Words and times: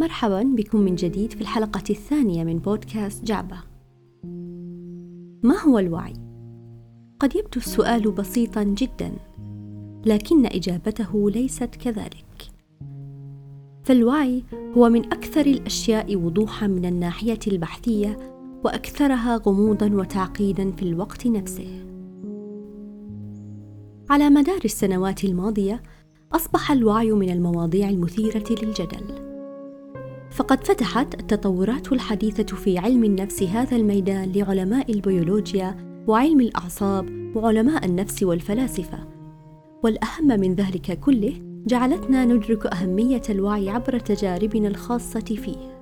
مرحبا 0.00 0.42
بكم 0.42 0.80
من 0.80 0.94
جديد 0.94 1.32
في 1.32 1.40
الحلقة 1.40 1.82
الثانية 1.90 2.44
من 2.44 2.58
بودكاست 2.58 3.24
جعبة. 3.24 3.56
ما 5.42 5.60
هو 5.66 5.78
الوعي؟ 5.78 6.12
قد 7.20 7.36
يبدو 7.36 7.56
السؤال 7.56 8.10
بسيطا 8.10 8.62
جدا، 8.62 9.12
لكن 10.06 10.46
إجابته 10.46 11.30
ليست 11.30 11.64
كذلك. 11.64 12.50
فالوعي 13.84 14.44
هو 14.76 14.88
من 14.88 15.04
أكثر 15.04 15.46
الأشياء 15.46 16.16
وضوحا 16.16 16.66
من 16.66 16.84
الناحية 16.84 17.40
البحثية 17.46 18.18
وأكثرها 18.64 19.36
غموضا 19.36 19.90
وتعقيدا 19.94 20.70
في 20.70 20.82
الوقت 20.82 21.26
نفسه. 21.26 21.84
على 24.10 24.30
مدار 24.30 24.60
السنوات 24.64 25.24
الماضية 25.24 25.82
أصبح 26.32 26.70
الوعي 26.70 27.12
من 27.12 27.30
المواضيع 27.30 27.88
المثيرة 27.88 28.44
للجدل. 28.62 29.29
فقد 30.30 30.66
فتحت 30.66 31.14
التطورات 31.14 31.92
الحديثة 31.92 32.56
في 32.56 32.78
علم 32.78 33.04
النفس 33.04 33.42
هذا 33.42 33.76
الميدان 33.76 34.32
لعلماء 34.32 34.92
البيولوجيا 34.92 35.76
وعلم 36.06 36.40
الأعصاب 36.40 37.32
وعلماء 37.36 37.84
النفس 37.84 38.22
والفلاسفة. 38.22 38.98
والأهم 39.82 40.26
من 40.26 40.54
ذلك 40.54 41.00
كله 41.00 41.32
جعلتنا 41.66 42.24
ندرك 42.24 42.66
أهمية 42.66 43.22
الوعي 43.30 43.70
عبر 43.70 43.98
تجاربنا 43.98 44.68
الخاصة 44.68 45.20
فيه. 45.20 45.80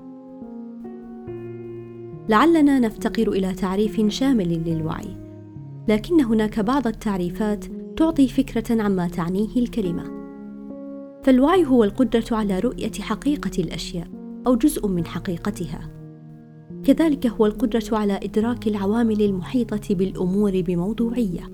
لعلنا 2.28 2.78
نفتقر 2.78 3.28
إلى 3.28 3.54
تعريف 3.54 4.08
شامل 4.08 4.62
للوعي. 4.64 5.16
لكن 5.88 6.20
هناك 6.20 6.60
بعض 6.60 6.86
التعريفات 6.86 7.64
تعطي 7.96 8.28
فكرة 8.28 8.82
عما 8.82 9.08
تعنيه 9.08 9.56
الكلمة. 9.56 10.04
فالوعي 11.22 11.66
هو 11.66 11.84
القدرة 11.84 12.24
على 12.36 12.58
رؤية 12.58 12.92
حقيقة 13.00 13.62
الأشياء. 13.62 14.17
أو 14.46 14.54
جزء 14.54 14.88
من 14.88 15.06
حقيقتها. 15.06 15.90
كذلك 16.84 17.26
هو 17.26 17.46
القدرة 17.46 17.98
على 17.98 18.20
إدراك 18.22 18.66
العوامل 18.66 19.22
المحيطة 19.22 19.94
بالأمور 19.94 20.60
بموضوعية 20.60 21.50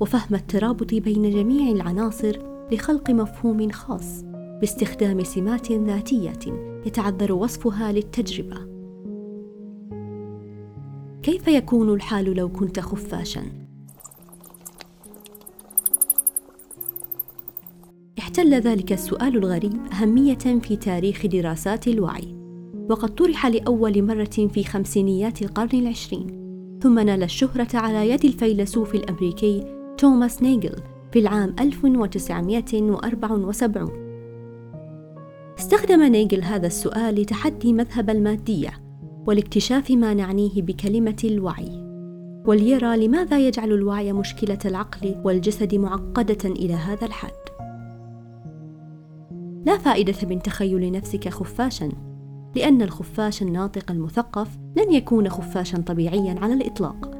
وفهم 0.00 0.34
الترابط 0.34 0.94
بين 0.94 1.30
جميع 1.30 1.72
العناصر 1.72 2.38
لخلق 2.72 3.10
مفهوم 3.10 3.70
خاص 3.70 4.22
باستخدام 4.60 5.24
سمات 5.24 5.72
ذاتية 5.72 6.78
يتعذر 6.86 7.32
وصفها 7.32 7.92
للتجربة. 7.92 8.56
كيف 11.22 11.48
يكون 11.48 11.94
الحال 11.94 12.36
لو 12.36 12.48
كنت 12.48 12.80
خفاشا؟ 12.80 13.65
احتل 18.36 18.54
ذلك 18.54 18.92
السؤال 18.92 19.36
الغريب 19.36 19.72
أهمية 19.92 20.34
في 20.34 20.76
تاريخ 20.76 21.26
دراسات 21.26 21.88
الوعي. 21.88 22.36
وقد 22.90 23.14
طرح 23.14 23.46
لأول 23.46 24.02
مرة 24.02 24.48
في 24.52 24.64
خمسينيات 24.64 25.42
القرن 25.42 25.78
العشرين. 25.78 26.26
ثم 26.82 26.98
نال 26.98 27.22
الشهرة 27.22 27.68
على 27.74 28.10
يد 28.10 28.24
الفيلسوف 28.24 28.94
الأمريكي 28.94 29.64
توماس 29.98 30.42
نيجل 30.42 30.74
في 31.12 31.18
العام 31.18 31.54
1974 31.60 33.90
استخدم 35.58 36.02
نيجل 36.02 36.42
هذا 36.42 36.66
السؤال 36.66 37.14
لتحدي 37.14 37.72
مذهب 37.72 38.10
المادية 38.10 38.70
ولاكتشاف 39.26 39.90
ما 39.90 40.14
نعنيه 40.14 40.62
بكلمة 40.62 41.22
الوعي. 41.24 41.86
وليرى 42.46 43.06
لماذا 43.06 43.46
يجعل 43.46 43.72
الوعي 43.72 44.12
مشكلة 44.12 44.58
العقل 44.64 45.14
والجسد 45.24 45.74
معقدة 45.74 46.50
إلى 46.50 46.74
هذا 46.74 47.06
الحد. 47.06 47.55
لا 49.66 49.78
فائدة 49.78 50.28
من 50.28 50.42
تخيل 50.42 50.92
نفسك 50.92 51.28
خفاشا 51.28 51.88
لأن 52.56 52.82
الخفاش 52.82 53.42
الناطق 53.42 53.90
المثقف 53.90 54.48
لن 54.76 54.92
يكون 54.92 55.28
خفاشا 55.28 55.78
طبيعيا 55.78 56.36
على 56.42 56.54
الإطلاق. 56.54 57.10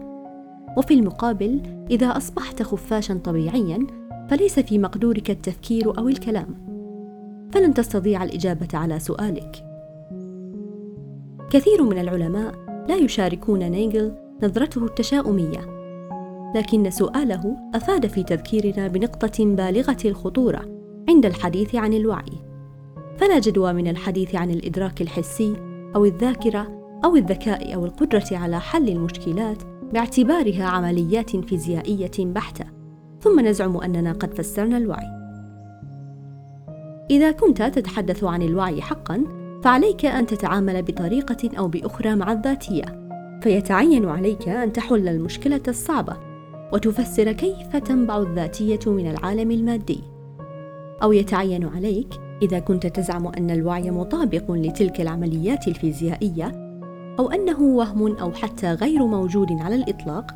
وفي 0.76 0.94
المقابل 0.94 1.60
إذا 1.90 2.06
أصبحت 2.06 2.62
خفاشا 2.62 3.20
طبيعيا 3.24 3.86
فليس 4.30 4.60
في 4.60 4.78
مقدورك 4.78 5.30
التفكير 5.30 5.98
أو 5.98 6.08
الكلام. 6.08 6.46
فلن 7.52 7.74
تستطيع 7.74 8.24
الإجابة 8.24 8.68
على 8.74 8.98
سؤالك. 8.98 9.56
كثير 11.50 11.82
من 11.82 11.98
العلماء 11.98 12.54
لا 12.88 12.96
يشاركون 12.96 13.58
نيجل 13.58 14.14
نظرته 14.42 14.84
التشاؤمية. 14.84 15.76
لكن 16.54 16.90
سؤاله 16.90 17.56
أفاد 17.74 18.06
في 18.06 18.22
تذكيرنا 18.22 18.88
بنقطة 18.88 19.44
بالغة 19.44 19.98
الخطورة 20.04 20.76
عند 21.08 21.26
الحديث 21.26 21.74
عن 21.74 21.92
الوعي. 21.92 22.45
فلا 23.18 23.38
جدوى 23.38 23.72
من 23.72 23.88
الحديث 23.88 24.34
عن 24.34 24.50
الإدراك 24.50 25.02
الحسي 25.02 25.56
أو 25.96 26.04
الذاكرة 26.04 26.76
أو 27.04 27.16
الذكاء 27.16 27.74
أو 27.74 27.84
القدرة 27.84 28.24
على 28.32 28.60
حل 28.60 28.88
المشكلات 28.88 29.62
باعتبارها 29.92 30.64
عمليات 30.64 31.36
فيزيائية 31.36 32.10
بحتة. 32.18 32.64
ثم 33.20 33.40
نزعم 33.40 33.76
أننا 33.76 34.12
قد 34.12 34.34
فسرنا 34.34 34.76
الوعي. 34.76 35.06
إذا 37.10 37.30
كنت 37.30 37.62
تتحدث 37.62 38.24
عن 38.24 38.42
الوعي 38.42 38.82
حقا 38.82 39.24
فعليك 39.64 40.04
أن 40.04 40.26
تتعامل 40.26 40.82
بطريقة 40.82 41.50
أو 41.58 41.68
بأخرى 41.68 42.14
مع 42.14 42.32
الذاتية. 42.32 43.08
فيتعين 43.42 44.08
عليك 44.08 44.48
أن 44.48 44.72
تحل 44.72 45.08
المشكلة 45.08 45.62
الصعبة 45.68 46.16
وتفسر 46.72 47.32
كيف 47.32 47.76
تنبع 47.76 48.18
الذاتية 48.18 48.80
من 48.86 49.10
العالم 49.10 49.50
المادي. 49.50 50.00
أو 51.02 51.12
يتعين 51.12 51.64
عليك 51.64 52.25
إذا 52.42 52.58
كنت 52.58 52.86
تزعم 52.86 53.26
أن 53.26 53.50
الوعي 53.50 53.90
مطابق 53.90 54.50
لتلك 54.50 55.00
العمليات 55.00 55.68
الفيزيائية 55.68 56.66
أو 57.18 57.30
أنه 57.30 57.62
وهم 57.62 58.16
أو 58.16 58.32
حتى 58.32 58.72
غير 58.72 59.06
موجود 59.06 59.52
على 59.52 59.74
الإطلاق 59.74 60.34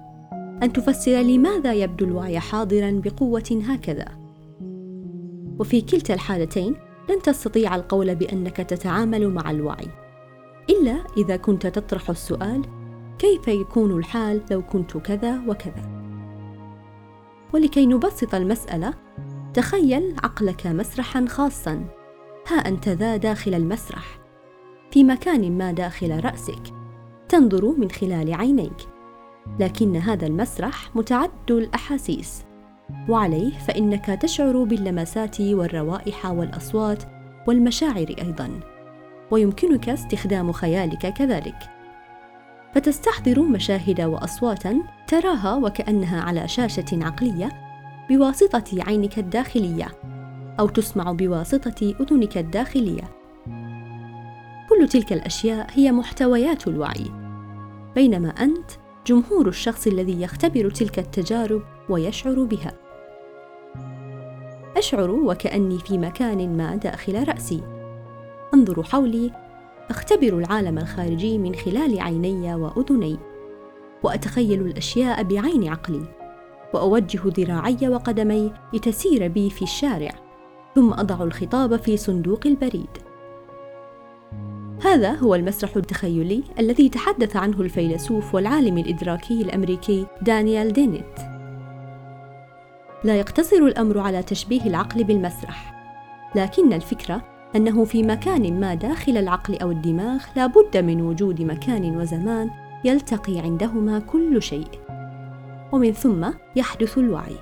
أن 0.63 0.73
تفسر 0.73 1.21
لماذا 1.21 1.73
يبدو 1.73 2.05
الوعي 2.05 2.41
حاضرا 2.41 3.01
بقوة 3.05 3.63
هكذا. 3.69 4.07
وفي 5.59 5.81
كلتا 5.81 6.15
الحالتين 6.15 6.75
لن 7.11 7.23
تستطيع 7.23 7.77
القول 7.77 8.15
بأنك 8.15 8.57
تتعامل 8.57 9.29
مع 9.29 9.51
الوعي. 9.51 9.89
إلا 10.71 10.97
إذا 11.17 11.37
كنت 11.37 11.67
تطرح 11.67 12.11
السؤال 12.11 12.63
كيف 13.19 13.49
يكون 13.49 13.99
الحال 13.99 14.41
لو 14.51 14.63
كنت 14.63 14.97
كذا 14.97 15.41
وكذا؟ 15.49 16.01
ولكي 17.55 17.87
نبسط 17.87 18.35
المسألة 18.35 18.95
تخيل 19.55 20.17
عقلك 20.25 20.67
مسرحا 20.67 21.27
خاصا. 21.29 21.85
ها 22.49 22.57
أنت 22.57 22.89
ذا 22.89 23.17
داخل 23.17 23.55
المسرح. 23.55 24.19
في 24.91 25.05
مكان 25.05 25.59
ما 25.59 25.73
داخل 25.73 26.25
رأسك. 26.25 26.63
تنظر 27.29 27.75
من 27.79 27.91
خلال 27.91 28.35
عينيك. 28.35 28.89
لكن 29.61 29.97
هذا 29.97 30.27
المسرح 30.27 30.97
متعدد 30.97 31.51
الأحاسيس. 31.51 32.45
وعليه 33.09 33.59
فإنك 33.59 34.07
تشعر 34.07 34.65
باللمسات 34.65 35.41
والروائح 35.41 36.27
والأصوات 36.27 37.03
والمشاعر 37.49 38.15
أيضا. 38.19 38.61
ويمكنك 39.31 39.89
استخدام 39.89 40.53
خيالك 40.53 41.13
كذلك. 41.13 41.59
فتستحضر 42.75 43.43
مشاهد 43.43 44.01
واصواتا 44.01 44.83
تراها 45.07 45.55
وكأنها 45.55 46.21
على 46.21 46.49
شاشة 46.49 46.85
عقلية 46.93 47.70
بواسطة 48.11 48.65
عينك 48.73 49.19
الداخلية 49.19 49.89
أو 50.61 50.69
تسمع 50.69 51.13
بواسطة 51.13 51.95
أذنك 52.01 52.39
الداخلية. 52.39 53.03
كل 54.69 54.89
تلك 54.89 55.13
الأشياء 55.13 55.67
هي 55.73 55.93
محتويات 55.93 56.69
الوعي، 56.69 57.07
بينما 57.95 58.29
أنت 58.29 58.71
جمهور 59.07 59.49
الشخص 59.49 59.87
الذي 59.87 60.23
يختبر 60.23 60.71
تلك 60.71 60.99
التجارب 60.99 61.63
ويشعر 61.89 62.45
بها. 62.45 62.73
أشعر 64.77 65.11
وكأني 65.11 65.79
في 65.79 65.99
مكان 65.99 66.57
ما 66.57 66.77
داخل 66.77 67.29
رأسي. 67.29 67.63
أنظر 68.55 68.83
حولي، 68.83 69.31
أختبر 69.91 70.39
العالم 70.39 70.79
الخارجي 70.79 71.39
من 71.39 71.55
خلال 71.55 72.01
عيني 72.01 72.55
وأذني، 72.55 73.19
وأتخيل 74.03 74.61
الأشياء 74.61 75.23
بعين 75.23 75.69
عقلي. 75.69 76.20
واوجه 76.75 77.21
ذراعي 77.27 77.89
وقدمي 77.89 78.53
لتسير 78.75 79.29
بي 79.29 79.51
في 79.51 79.63
الشارع 79.63 80.15
ثم 80.75 80.93
أضع 80.93 81.25
الخطاب 81.25 81.77
في 81.77 81.97
صندوق 81.97 82.47
البريد. 82.47 82.91
هذا 84.85 85.13
هو 85.13 85.35
المسرح 85.35 85.77
التخيلي 85.77 86.43
الذي 86.59 86.89
تحدث 86.89 87.37
عنه 87.37 87.61
الفيلسوف 87.61 88.35
والعالم 88.35 88.79
الإدراكي 88.79 89.43
الأمريكي 89.43 90.07
دانيال 90.23 90.73
دينيت. 90.73 91.21
لا 93.05 93.17
يقتصر 93.17 93.57
الأمر 93.57 93.99
على 93.99 94.23
تشبيه 94.23 94.63
العقل 94.67 95.05
بالمسرح 95.05 95.81
لكن 96.35 96.73
الفكرة 96.73 97.23
أنه 97.57 97.85
في 97.85 98.03
مكان 98.03 98.61
ما 98.61 98.75
داخل 98.75 99.17
العقل 99.17 99.59
أو 99.59 99.71
الدماغ 99.71 100.25
لا 100.37 100.47
بد 100.47 100.77
من 100.77 101.03
وجود 101.03 101.43
مكان 101.43 101.97
وزمان 101.97 102.51
يلتقي 102.85 103.39
عندهما 103.39 103.99
كل 103.99 104.43
شيء. 104.43 104.69
ومن 105.73 105.93
ثم 105.93 106.31
يحدث 106.57 106.99
الوعي. 106.99 107.37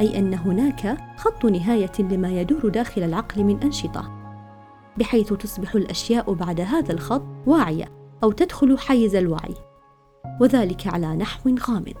أي 0.00 0.18
أن 0.18 0.34
هناك 0.34 0.96
خط 1.16 1.44
نهاية 1.44 1.92
لما 1.98 2.40
يدور 2.40 2.68
داخل 2.68 3.02
العقل 3.02 3.44
من 3.44 3.62
أنشطة 3.62 4.24
بحيث 4.96 5.32
تصبح 5.32 5.74
الأشياء 5.74 6.32
بعد 6.32 6.60
هذا 6.60 6.92
الخط 6.92 7.22
واعية 7.46 7.88
أو 8.22 8.32
تدخل 8.32 8.78
حيز 8.78 9.14
الوعي 9.14 9.54
وذلك 10.40 10.86
على 10.86 11.16
نحو 11.16 11.54
غامض. 11.68 11.96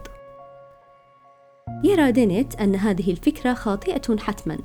يرى 1.84 2.12
دينيت 2.12 2.60
أن 2.60 2.74
هذه 2.74 3.10
الفكرة 3.10 3.54
خاطئة 3.54 4.16
حتما. 4.18 4.58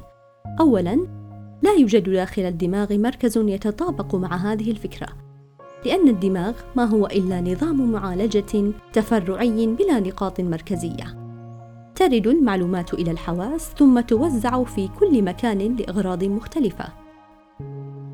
اولا 0.59 1.07
لا 1.61 1.73
يوجد 1.73 2.09
داخل 2.09 2.41
الدماغ 2.41 2.97
مركز 2.97 3.37
يتطابق 3.37 4.15
مع 4.15 4.35
هذه 4.35 4.71
الفكرة. 4.71 5.07
لأن 5.85 6.07
الدماغ 6.07 6.53
ما 6.75 6.83
هو 6.83 7.05
إلا 7.05 7.41
نظام 7.41 7.91
معالجة 7.91 8.71
تفرعي 8.93 9.67
بلا 9.67 9.99
نقاط 9.99 10.41
مركزية. 10.41 11.19
ترد 11.95 12.27
المعلومات 12.27 12.93
إلى 12.93 13.11
الحواس 13.11 13.71
ثم 13.77 13.99
توزع 13.99 14.63
في 14.63 14.89
كل 14.99 15.21
مكان 15.21 15.75
لإغراض 15.75 16.23
مختلفة. 16.23 16.85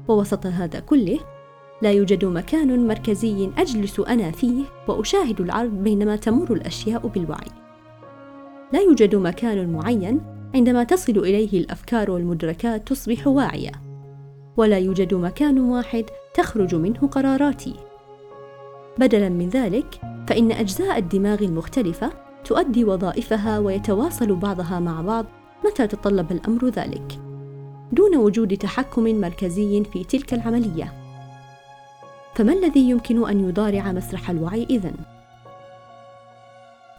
ووسط 0.07 0.45
هذا 0.45 0.79
كله 0.79 1.19
لا 1.81 1.91
يوجد 1.91 2.25
مكان 2.25 2.87
مركزي 2.87 3.49
أجلس 3.57 3.99
أنا 3.99 4.31
فيه 4.31 4.63
وأشاهد 4.87 5.41
العرض 5.41 5.71
بينما 5.71 6.15
تمر 6.15 6.53
الأشياء 6.53 7.07
بالوعي. 7.07 7.51
لا 8.73 8.79
يوجد 8.79 9.15
مكان 9.15 9.73
معين 9.73 10.21
عندما 10.55 10.83
تصل 10.83 11.17
إليه 11.17 11.59
الأفكار 11.59 12.11
والمدركات 12.11 12.87
تصبح 12.87 13.27
واعية. 13.27 13.71
ولا 14.57 14.77
يوجد 14.77 15.13
مكان 15.13 15.59
واحد 15.59 16.05
تخرج 16.35 16.75
منه 16.75 17.07
قراراتي. 17.11 17.73
بدلا 18.97 19.29
من 19.29 19.49
ذلك 19.49 20.01
فإن 20.27 20.51
أجزاء 20.51 20.97
الدماغ 20.97 21.43
المختلفة 21.43 22.11
تؤدي 22.45 22.85
وظائفها 22.85 23.59
ويتواصل 23.59 24.35
بعضها 24.35 24.79
مع 24.79 25.01
بعض 25.01 25.25
متى 25.65 25.87
تطلب 25.87 26.31
الأمر 26.31 26.69
ذلك. 26.69 27.19
دون 27.91 28.17
وجود 28.17 28.57
تحكم 28.57 29.03
مركزي 29.03 29.83
في 29.83 30.03
تلك 30.03 30.33
العملية. 30.33 30.93
فما 32.33 32.53
الذي 32.53 32.89
يمكن 32.89 33.29
أن 33.29 33.49
يضارع 33.49 33.91
مسرح 33.91 34.29
الوعي 34.29 34.67
إذن؟ 34.69 34.93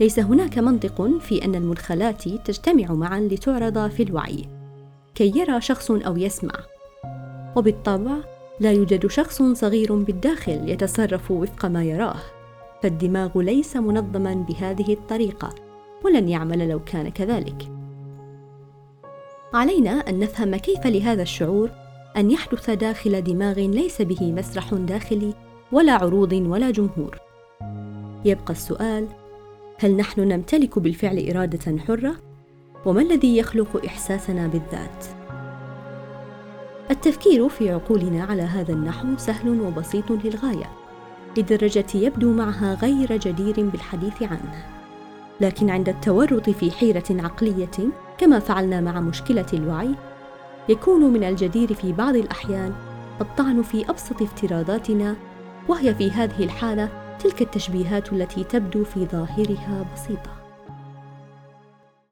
ليس 0.01 0.19
هناك 0.19 0.59
منطق 0.59 1.19
في 1.21 1.45
أن 1.45 1.55
المدخلات 1.55 2.29
تجتمع 2.29 2.93
معا 2.93 3.21
لتعرض 3.21 3.91
في 3.91 4.03
الوعي 4.03 4.45
كي 5.15 5.33
يرى 5.39 5.61
شخص 5.61 5.91
أو 5.91 6.17
يسمع. 6.17 6.55
وبالطبع 7.57 8.17
لا 8.61 8.73
يوجد 8.73 9.07
شخص 9.07 9.43
صغير 9.43 9.95
بالداخل 9.95 10.69
يتصرف 10.69 11.31
وفق 11.31 11.67
ما 11.67 11.85
يراه 11.85 12.17
فالدماغ 12.83 13.39
ليس 13.41 13.77
منظما 13.77 14.35
بهذه 14.35 14.93
الطريقة 14.93 15.55
ولن 16.05 16.29
يعمل 16.29 16.69
لو 16.69 16.81
كان 16.85 17.09
كذلك. 17.09 17.71
علينا 19.55 19.91
أن 19.91 20.19
نفهم 20.19 20.57
كيف 20.57 20.87
لهذا 20.87 21.23
الشعور 21.23 21.71
أن 22.17 22.31
يحدث 22.31 22.71
داخل 22.71 23.23
دماغ 23.23 23.61
ليس 23.61 24.03
به 24.03 24.33
مسرح 24.33 24.75
داخلي 24.75 25.35
ولا 25.73 25.93
عروض 25.93 26.33
ولا 26.33 26.71
جمهور. 26.71 27.19
يبقى 28.25 28.53
السؤال 28.53 29.07
هل 29.79 29.97
نحن 29.97 30.21
نمتلك 30.21 30.79
بالفعل 30.79 31.31
إرادة 31.31 31.79
حرة؟ 31.79 32.17
وما 32.87 33.03
الذي 33.03 33.37
يخلق 33.37 33.85
إحساسنا 33.87 34.47
بالذات؟ 34.47 35.16
التفكير 36.91 37.49
في 37.49 37.71
عقولنا 37.71 38.25
على 38.25 38.43
هذا 38.43 38.73
النحو 38.73 39.09
سهل 39.17 39.61
وبسيط 39.61 40.11
للغاية 40.11 40.71
لدرجة 41.37 41.87
يبدو 41.95 42.33
معها 42.33 42.75
غير 42.75 43.17
جدير 43.17 43.71
بالحديث 43.71 44.23
عنه. 44.23 44.67
لكن 45.41 45.71
عند 45.71 45.89
التورط 45.89 46.51
في 46.51 46.71
حيرة 46.71 47.05
عقلية 47.11 47.91
كما 48.19 48.39
فعلنا 48.39 48.81
مع 48.81 49.01
مشكلة 49.01 49.47
الوعي 49.53 49.95
يكون 50.69 51.01
من 51.01 51.25
الجدير 51.25 51.75
في 51.75 51.93
بعض 51.93 52.17
الأحيان 52.17 52.73
الطعن 53.21 53.63
في 53.63 53.91
أبسط 53.91 54.23
افتراضاتنا 54.23 55.17
وهي 55.69 55.95
في 55.95 56.11
هذه 56.11 56.45
الحالة 56.45 56.89
تلك 57.19 57.43
التشبيهات 57.43 58.13
التي 58.13 58.45
تبدو 58.45 58.85
في 58.85 59.07
ظاهرها 59.07 59.87
بسيطة. 59.95 60.46